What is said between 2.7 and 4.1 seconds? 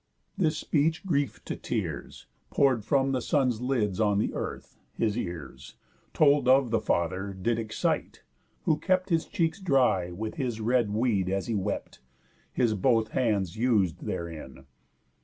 from the son's lids